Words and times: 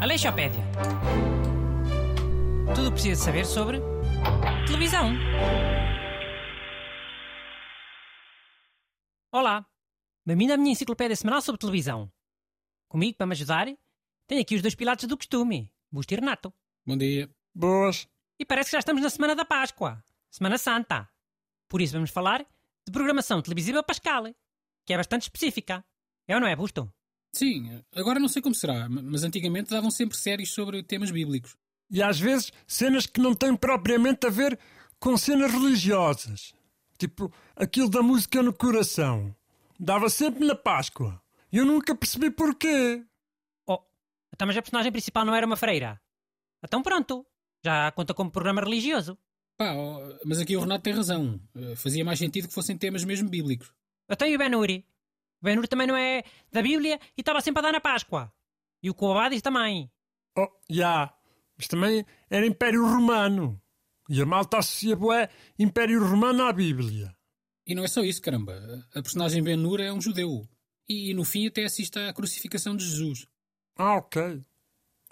Aleixopédia. 0.00 0.62
Tudo 2.74 2.88
o 2.88 2.90
que 2.90 2.92
precisa 2.92 3.22
saber 3.22 3.44
sobre 3.44 3.80
televisão. 4.66 5.12
Olá, 9.32 9.66
bem-vindo 10.24 10.52
à 10.52 10.56
minha 10.56 10.72
enciclopédia 10.72 11.16
semanal 11.16 11.42
sobre 11.42 11.58
televisão. 11.58 12.10
Comigo, 12.88 13.18
para 13.18 13.26
me 13.26 13.32
ajudar, 13.32 13.66
tenho 14.26 14.40
aqui 14.40 14.54
os 14.54 14.62
dois 14.62 14.74
pilatos 14.74 15.06
do 15.06 15.16
costume, 15.16 15.70
Busto 15.90 16.14
e 16.14 16.16
Renato. 16.16 16.52
Bom 16.86 16.96
dia. 16.96 17.28
Boas. 17.54 18.08
E 18.38 18.44
parece 18.44 18.70
que 18.70 18.76
já 18.76 18.78
estamos 18.78 19.02
na 19.02 19.10
Semana 19.10 19.34
da 19.34 19.44
Páscoa, 19.44 20.02
Semana 20.30 20.56
Santa. 20.56 21.08
Por 21.68 21.80
isso 21.80 21.94
vamos 21.94 22.10
falar 22.10 22.46
de 22.86 22.92
programação 22.92 23.42
televisiva 23.42 23.82
pascal, 23.82 24.24
que 24.86 24.92
é 24.92 24.96
bastante 24.96 25.22
específica. 25.22 25.84
É 26.28 26.34
ou 26.34 26.40
não 26.40 26.46
é, 26.48 26.54
Busto? 26.54 26.92
Sim, 27.32 27.82
agora 27.94 28.20
não 28.20 28.28
sei 28.28 28.40
como 28.40 28.54
será, 28.54 28.88
mas 28.88 29.24
antigamente 29.24 29.70
davam 29.70 29.90
sempre 29.90 30.16
séries 30.16 30.50
sobre 30.50 30.82
temas 30.82 31.10
bíblicos. 31.10 31.56
E 31.90 32.02
às 32.02 32.18
vezes 32.18 32.52
cenas 32.66 33.06
que 33.06 33.20
não 33.20 33.34
têm 33.34 33.54
propriamente 33.56 34.26
a 34.26 34.30
ver 34.30 34.58
com 34.98 35.16
cenas 35.16 35.52
religiosas. 35.52 36.54
Tipo 36.98 37.32
aquilo 37.54 37.90
da 37.90 38.02
música 38.02 38.42
no 38.42 38.52
coração. 38.52 39.34
Dava 39.78 40.08
sempre 40.08 40.46
na 40.46 40.54
Páscoa. 40.54 41.20
E 41.52 41.58
eu 41.58 41.66
nunca 41.66 41.94
percebi 41.94 42.30
porquê. 42.30 43.04
Oh, 43.66 43.82
então 44.32 44.46
mas 44.46 44.56
a 44.56 44.62
personagem 44.62 44.90
principal 44.90 45.24
não 45.24 45.34
era 45.34 45.46
uma 45.46 45.56
freira? 45.56 46.00
Então 46.64 46.82
pronto, 46.82 47.26
já 47.62 47.92
conta 47.92 48.14
como 48.14 48.30
programa 48.30 48.62
religioso. 48.62 49.18
Pá, 49.56 49.72
mas 50.24 50.38
aqui 50.38 50.56
o 50.56 50.60
Renato 50.60 50.82
tem 50.84 50.92
razão. 50.92 51.40
Eh, 51.54 51.74
Fazia 51.76 52.04
mais 52.04 52.18
sentido 52.18 52.48
que 52.48 52.54
fossem 52.54 52.76
temas 52.76 53.04
mesmo 53.04 53.28
bíblicos. 53.28 53.72
Até 54.08 54.32
o 54.34 54.38
Ben-Huri. 54.38 54.84
O 55.40 55.44
Ben-Huri 55.44 55.68
também 55.68 55.86
não 55.86 55.96
é 55.96 56.22
da 56.52 56.62
Bíblia 56.62 57.00
e 57.16 57.20
estava 57.20 57.40
sempre 57.40 57.60
a 57.60 57.62
dar 57.62 57.72
na 57.72 57.80
Páscoa. 57.80 58.32
E 58.82 58.90
o 58.90 58.94
Coabadis 58.94 59.40
também. 59.42 59.90
Oh, 60.36 60.48
já. 60.68 61.12
Mas 61.56 61.66
também 61.68 62.04
era 62.28 62.46
Império 62.46 62.82
Romano. 62.84 63.60
E 64.08 64.20
a 64.20 64.26
malta 64.26 64.58
associa 64.58 64.94
bué 64.94 65.28
Império 65.58 66.04
Romano 66.06 66.44
à 66.44 66.52
Bíblia. 66.52 67.16
E 67.66 67.74
não 67.74 67.82
é 67.82 67.88
só 67.88 68.02
isso, 68.04 68.22
caramba. 68.22 68.86
A 68.94 69.02
personagem 69.02 69.42
Ben-Hur 69.42 69.80
é 69.80 69.92
um 69.92 70.00
judeu. 70.00 70.46
E, 70.88 71.12
no 71.14 71.24
fim 71.24 71.48
até 71.48 71.64
assiste 71.64 71.98
à 71.98 72.12
crucificação 72.12 72.76
de 72.76 72.84
Jesus. 72.84 73.26
Ah, 73.76 73.96
ok. 73.96 74.40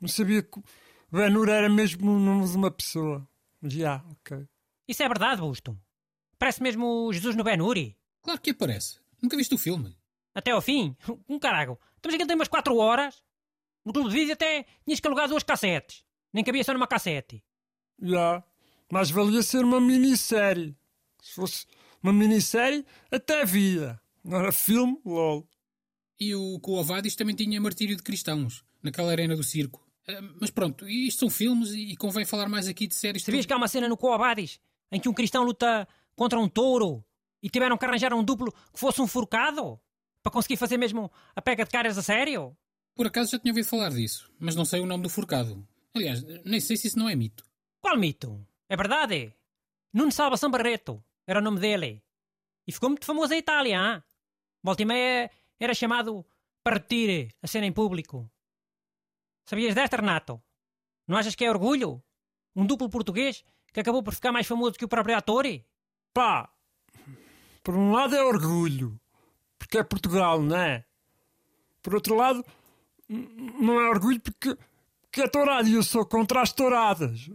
Não 0.00 0.08
sabia 0.08 0.42
que 0.42 0.58
o 0.58 0.64
Ben-Hur 1.10 1.48
era 1.48 1.68
mesmo 1.68 2.12
o 2.12 2.18
nome 2.20 2.46
de 2.48 2.56
uma 2.56 2.70
pessoa. 2.70 3.26
Já, 3.64 4.04
ok. 4.10 4.46
Isso 4.86 5.02
é 5.02 5.08
verdade, 5.08 5.40
Busto. 5.40 5.78
Parece 6.38 6.62
mesmo 6.62 7.06
o 7.06 7.12
Jesus 7.12 7.34
no 7.34 7.44
Ben-Huri. 7.44 7.96
Claro 8.22 8.40
que 8.40 8.50
aparece. 8.50 8.98
Nunca 9.20 9.36
viste 9.36 9.54
o 9.54 9.58
filme? 9.58 9.96
Até 10.34 10.50
ao 10.50 10.60
fim. 10.60 10.96
Um 11.28 11.38
carago. 11.38 11.78
Estamos 11.96 12.14
aqui 12.14 12.26
tem 12.26 12.36
umas 12.36 12.48
4 12.48 12.76
horas. 12.76 13.22
No 13.84 13.92
clube 13.92 14.10
de 14.10 14.14
vídeo 14.14 14.32
até 14.32 14.64
tinhas 14.84 15.00
que 15.00 15.06
alugar 15.06 15.28
duas 15.28 15.42
cassetes. 15.42 16.04
Nem 16.32 16.44
cabia 16.44 16.64
só 16.64 16.72
numa 16.72 16.86
cassete. 16.86 17.42
Já. 18.00 18.42
Mas 18.90 19.10
valia 19.10 19.42
ser 19.42 19.64
uma 19.64 19.80
minissérie. 19.80 20.76
Se 21.22 21.34
fosse 21.34 21.66
uma 22.02 22.12
minissérie, 22.12 22.84
até 23.10 23.44
via. 23.44 24.00
Não 24.22 24.38
era 24.38 24.52
filme, 24.52 25.00
lol. 25.04 25.48
E 26.18 26.34
o 26.34 26.58
Coavadis 26.60 27.16
também 27.16 27.34
tinha 27.34 27.60
Martírio 27.60 27.96
de 27.96 28.02
Cristãos, 28.02 28.64
naquela 28.82 29.10
arena 29.10 29.34
do 29.36 29.42
circo. 29.42 29.83
Ah, 30.08 30.20
Mas 30.40 30.50
pronto, 30.50 30.88
isto 30.88 31.20
são 31.20 31.30
filmes 31.30 31.70
e 31.72 31.96
convém 31.96 32.24
falar 32.24 32.48
mais 32.48 32.68
aqui 32.68 32.86
de 32.86 32.94
séries. 32.94 33.22
Sabias 33.22 33.46
que 33.46 33.52
há 33.52 33.56
uma 33.56 33.68
cena 33.68 33.88
no 33.88 33.96
Coabadis 33.96 34.60
em 34.92 35.00
que 35.00 35.08
um 35.08 35.14
cristão 35.14 35.42
luta 35.42 35.88
contra 36.14 36.38
um 36.38 36.48
touro 36.48 37.04
e 37.42 37.48
tiveram 37.48 37.76
que 37.76 37.84
arranjar 37.84 38.12
um 38.12 38.22
duplo 38.22 38.52
que 38.72 38.78
fosse 38.78 39.00
um 39.00 39.06
forcado? 39.06 39.80
Para 40.22 40.32
conseguir 40.32 40.56
fazer 40.56 40.78
mesmo 40.78 41.12
a 41.36 41.42
pega 41.42 41.64
de 41.64 41.70
caras 41.70 41.98
a 41.98 42.02
sério? 42.02 42.56
Por 42.94 43.06
acaso 43.06 43.32
já 43.32 43.38
tinha 43.38 43.52
ouvido 43.52 43.66
falar 43.66 43.90
disso, 43.90 44.32
mas 44.38 44.54
não 44.54 44.64
sei 44.64 44.80
o 44.80 44.86
nome 44.86 45.02
do 45.02 45.10
forcado. 45.10 45.66
Aliás, 45.94 46.22
nem 46.44 46.60
sei 46.60 46.76
se 46.76 46.88
isso 46.88 46.98
não 46.98 47.08
é 47.08 47.14
mito. 47.14 47.44
Qual 47.80 47.98
mito? 47.98 48.46
É 48.68 48.76
verdade. 48.76 49.34
Nuno 49.92 50.10
Salvação 50.10 50.50
Barreto 50.50 51.02
era 51.26 51.40
o 51.40 51.42
nome 51.42 51.60
dele. 51.60 52.02
E 52.66 52.72
ficou 52.72 52.88
muito 52.88 53.04
famoso 53.04 53.34
em 53.34 53.38
Itália, 53.38 53.76
hein? 53.76 54.02
Volta 54.62 54.82
e 54.82 54.86
meia 54.86 55.30
era 55.60 55.74
chamado 55.74 56.24
para 56.62 56.76
repetir 56.76 57.28
a 57.42 57.46
cena 57.46 57.66
em 57.66 57.72
público. 57.72 58.30
Sabias 59.44 59.74
desta, 59.74 59.96
Renato? 59.96 60.42
Não 61.06 61.16
achas 61.16 61.34
que 61.34 61.44
é 61.44 61.50
orgulho? 61.50 62.02
Um 62.56 62.64
duplo 62.64 62.88
português 62.88 63.44
que 63.72 63.80
acabou 63.80 64.02
por 64.02 64.14
ficar 64.14 64.32
mais 64.32 64.46
famoso 64.46 64.74
que 64.74 64.84
o 64.84 64.88
próprio 64.88 65.16
ator? 65.16 65.44
Pá, 66.12 66.48
por 67.62 67.74
um 67.74 67.92
lado 67.92 68.14
é 68.14 68.22
orgulho, 68.22 69.00
porque 69.58 69.78
é 69.78 69.82
Portugal, 69.82 70.40
não 70.40 70.56
é? 70.56 70.84
Por 71.82 71.94
outro 71.94 72.14
lado, 72.14 72.44
não 73.08 73.80
é 73.80 73.88
orgulho 73.88 74.20
porque, 74.20 74.56
porque 75.02 75.22
é 75.22 75.28
tourado 75.28 75.68
e 75.68 75.74
eu 75.74 75.82
sou 75.82 76.06
contra 76.06 76.40
as 76.40 76.52
touradas. 76.52 77.30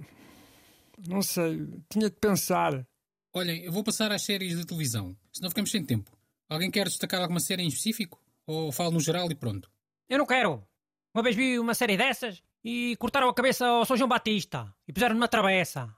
Não 1.08 1.22
sei, 1.22 1.68
tinha 1.90 2.10
que 2.10 2.20
pensar. 2.20 2.88
Olhem, 3.34 3.64
eu 3.64 3.72
vou 3.72 3.84
passar 3.84 4.12
às 4.12 4.24
séries 4.24 4.58
de 4.58 4.66
televisão, 4.66 5.16
senão 5.32 5.50
ficamos 5.50 5.72
sem 5.72 5.86
tempo. 5.86 6.12
Alguém 6.48 6.72
quer 6.72 6.88
destacar 6.88 7.22
alguma 7.22 7.40
série 7.40 7.64
em 7.64 7.68
específico? 7.68 8.20
Ou 8.48 8.72
falo 8.72 8.92
no 8.92 9.00
geral 9.00 9.30
e 9.30 9.36
pronto? 9.36 9.70
Eu 10.08 10.18
não 10.18 10.26
quero. 10.26 10.68
Uma 11.14 11.24
vez 11.24 11.36
vi 11.36 11.58
uma 11.58 11.74
série 11.74 11.98
dessas 11.98 12.42
e 12.64 12.96
cortaram 12.98 13.30
a 13.30 13.34
cabeça 13.34 13.66
ao 13.66 13.86
São 13.86 13.98
João 13.98 14.08
Batista 14.08 14.74
e 14.88 14.94
puseram 14.94 15.16
numa 15.16 15.28
travessa. 15.28 15.94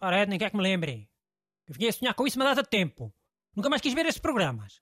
Ora, 0.00 0.18
é, 0.18 0.26
nem 0.26 0.38
quer 0.38 0.50
que 0.50 0.56
me 0.56 0.62
lembre. 0.62 1.08
Eu 1.68 1.74
vinha 1.74 1.90
a 1.90 1.92
sonhar 1.92 2.14
com 2.14 2.26
isso 2.26 2.38
uma 2.38 2.46
data 2.46 2.62
de 2.62 2.68
tempo. 2.68 3.12
Nunca 3.54 3.68
mais 3.68 3.82
quis 3.82 3.92
ver 3.92 4.06
esses 4.06 4.20
programas. 4.20 4.80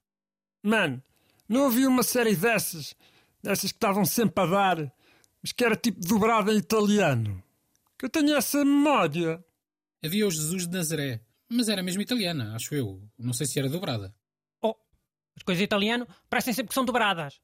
Mano, 0.62 1.02
não 1.48 1.66
havia 1.66 1.88
uma 1.88 2.02
série 2.02 2.36
dessas, 2.36 2.94
dessas 3.42 3.72
que 3.72 3.76
estavam 3.76 4.04
sempre 4.04 4.44
a 4.44 4.46
dar, 4.46 4.92
mas 5.42 5.52
que 5.52 5.64
era 5.64 5.74
tipo 5.74 6.00
dobrada 6.00 6.52
em 6.52 6.58
italiano. 6.58 7.42
Que 7.98 8.04
eu 8.04 8.10
tenho 8.10 8.36
essa 8.36 8.64
memória. 8.64 9.44
Havia 10.04 10.26
o 10.26 10.30
Jesus 10.30 10.68
de 10.68 10.76
Nazaré, 10.76 11.20
mas 11.48 11.68
era 11.68 11.82
mesmo 11.82 12.00
italiana, 12.00 12.54
acho 12.54 12.74
eu. 12.74 13.02
Não 13.18 13.32
sei 13.32 13.46
se 13.46 13.58
era 13.58 13.68
dobrada. 13.68 14.14
Oh, 14.62 14.76
as 15.36 15.42
coisas 15.42 15.64
italiano 15.64 16.06
parecem 16.30 16.54
sempre 16.54 16.68
que 16.68 16.74
são 16.74 16.84
dobradas. 16.84 17.40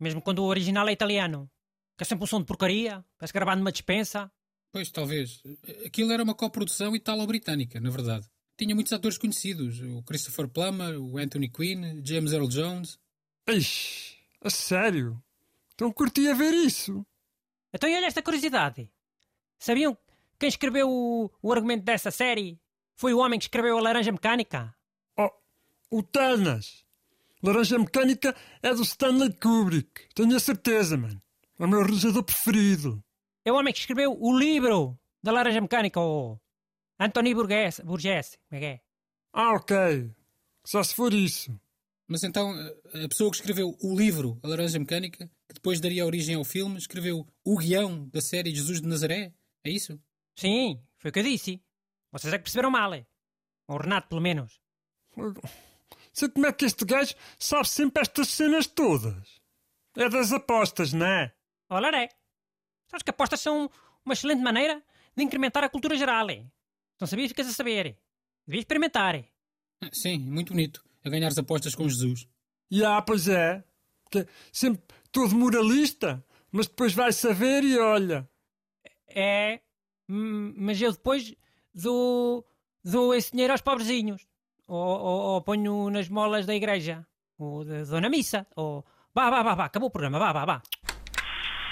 Mesmo 0.00 0.22
quando 0.22 0.38
o 0.38 0.46
original 0.46 0.88
é 0.88 0.92
italiano. 0.92 1.50
Que 1.98 2.04
é 2.04 2.06
sempre 2.06 2.22
um 2.22 2.26
som 2.28 2.38
de 2.38 2.46
porcaria, 2.46 3.04
parece 3.18 3.32
gravado 3.34 3.58
numa 3.58 3.72
dispensa. 3.72 4.30
Pois, 4.70 4.88
talvez. 4.90 5.42
Aquilo 5.84 6.12
era 6.12 6.22
uma 6.22 6.34
coprodução 6.34 6.94
italo-britânica, 6.94 7.80
na 7.80 7.90
verdade. 7.90 8.28
Tinha 8.56 8.72
muitos 8.72 8.92
atores 8.92 9.18
conhecidos. 9.18 9.80
O 9.80 10.02
Christopher 10.04 10.46
Plummer, 10.46 10.96
o 11.00 11.18
Anthony 11.18 11.48
Quinn, 11.48 12.00
James 12.04 12.32
Earl 12.32 12.46
Jones. 12.46 12.98
Ixi, 13.48 14.16
a 14.40 14.48
sério? 14.48 15.20
Então 15.74 15.92
curtia 15.92 16.36
ver 16.36 16.54
isso. 16.54 17.04
Então, 17.72 17.90
e 17.90 17.96
olha 17.96 18.06
esta 18.06 18.22
curiosidade. 18.22 18.88
Sabiam 19.58 19.94
que 19.94 20.00
quem 20.38 20.48
escreveu 20.48 20.88
o, 20.88 21.30
o 21.42 21.52
argumento 21.52 21.84
dessa 21.84 22.12
série 22.12 22.60
foi 22.94 23.12
o 23.12 23.18
homem 23.18 23.40
que 23.40 23.46
escreveu 23.46 23.76
a 23.76 23.80
Laranja 23.80 24.12
Mecânica? 24.12 24.72
Oh, 25.16 25.30
o 25.90 26.02
Tanas. 26.02 26.84
Laranja 27.42 27.76
Mecânica 27.76 28.36
é 28.62 28.72
do 28.72 28.82
Stanley 28.82 29.32
Kubrick. 29.32 30.08
Tenho 30.14 30.36
a 30.36 30.40
certeza, 30.40 30.96
mano. 30.96 31.20
É 31.58 31.64
o 31.64 31.68
meu 31.68 31.82
realizador 31.82 32.22
preferido. 32.22 33.02
É 33.44 33.50
o 33.50 33.56
homem 33.56 33.72
que 33.72 33.80
escreveu 33.80 34.16
o 34.20 34.38
livro 34.38 34.98
da 35.22 35.32
Laranja 35.32 35.60
Mecânica, 35.60 36.00
o 36.00 36.38
Anthony 37.00 37.34
Burgess. 37.34 37.80
Burgess. 37.80 38.38
Como 38.48 38.56
é 38.56 38.60
que 38.60 38.66
é? 38.66 38.80
Ah, 39.32 39.52
ok. 39.54 40.14
Só 40.64 40.82
se 40.82 40.94
for 40.94 41.12
isso. 41.12 41.58
Mas 42.06 42.22
então, 42.24 42.52
a 42.52 43.08
pessoa 43.08 43.30
que 43.30 43.36
escreveu 43.36 43.76
o 43.82 43.96
livro 43.96 44.38
A 44.42 44.48
Laranja 44.48 44.78
Mecânica, 44.78 45.26
que 45.48 45.54
depois 45.54 45.80
daria 45.80 46.06
origem 46.06 46.36
ao 46.36 46.44
filme, 46.44 46.78
escreveu 46.78 47.26
o 47.44 47.58
guião 47.58 48.08
da 48.08 48.20
série 48.20 48.54
Jesus 48.54 48.80
de 48.80 48.88
Nazaré? 48.88 49.34
É 49.64 49.70
isso? 49.70 50.00
Sim, 50.36 50.80
foi 50.96 51.10
o 51.10 51.12
que 51.12 51.18
eu 51.18 51.24
disse. 51.24 51.62
Vocês 52.12 52.32
é 52.32 52.38
que 52.38 52.44
perceberam 52.44 52.70
mal, 52.70 52.94
é? 52.94 53.06
Ou 53.66 53.76
o 53.76 53.78
Renato, 53.80 54.08
pelo 54.08 54.20
menos. 54.20 54.60
Sei 56.12 56.28
como 56.28 56.46
é 56.46 56.52
que 56.52 56.64
este 56.64 56.84
gajo 56.84 57.14
sabe 57.38 57.68
sempre 57.68 58.02
estas 58.02 58.28
cenas 58.28 58.66
todas. 58.66 59.40
É 59.96 60.08
das 60.08 60.32
apostas, 60.32 60.92
não 60.92 61.06
é? 61.06 61.34
Olha, 61.70 61.88
é. 61.96 62.08
Sabes 62.86 63.02
que 63.02 63.10
apostas 63.10 63.40
são 63.40 63.70
uma 64.04 64.14
excelente 64.14 64.42
maneira 64.42 64.82
de 65.16 65.22
incrementar 65.22 65.62
a 65.62 65.68
cultura 65.68 65.96
geral, 65.96 66.30
é? 66.30 66.44
Não 67.00 67.06
sabias, 67.06 67.28
ficas 67.28 67.48
a 67.48 67.52
saber. 67.52 67.96
Devias 68.46 68.62
experimentar. 68.62 69.22
Sim, 69.92 70.18
muito 70.18 70.52
bonito. 70.52 70.84
A 71.04 71.10
ganhar 71.10 71.28
as 71.28 71.38
apostas 71.38 71.74
com 71.74 71.88
Jesus. 71.88 72.26
E 72.70 72.84
ah, 72.84 73.02
pois 73.02 73.28
é. 73.28 73.62
Que 74.10 74.26
sempre 74.52 74.82
todo 75.12 75.34
moralista, 75.36 76.24
mas 76.50 76.66
depois 76.66 76.94
vai 76.94 77.12
saber 77.12 77.62
e 77.62 77.78
olha. 77.78 78.28
É, 79.08 79.60
hum, 80.08 80.54
mas 80.56 80.80
eu 80.80 80.92
depois 80.92 81.34
dou, 81.74 82.46
dou 82.82 83.14
esse 83.14 83.32
dinheiro 83.32 83.52
aos 83.52 83.60
pobrezinhos. 83.60 84.26
Ou, 84.66 84.78
ou, 84.78 85.20
ou 85.34 85.42
ponho 85.42 85.90
nas 85.90 86.08
molas 86.08 86.46
da 86.46 86.54
igreja. 86.54 87.06
Ou 87.38 87.64
da 87.64 87.84
Dona 87.84 88.08
Missa. 88.08 88.46
Ou... 88.56 88.84
Vá, 89.14 89.30
vá, 89.30 89.42
vá, 89.42 89.54
vá, 89.54 89.64
acabou 89.66 89.88
o 89.88 89.92
programa, 89.92 90.18
vá, 90.18 90.32
vá, 90.32 90.44
vá. 90.44 90.62